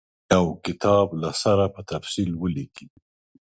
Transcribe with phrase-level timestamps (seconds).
[0.37, 2.87] او کتاب له سره په تفصیل ولیکي.